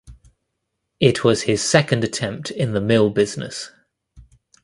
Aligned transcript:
It 0.99 1.23
was 1.23 1.43
his 1.43 1.61
second 1.61 2.03
attempt 2.03 2.49
in 2.49 2.73
the 2.73 2.81
mill 2.81 3.11
business. 3.11 3.69